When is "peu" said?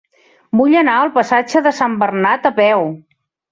2.65-2.85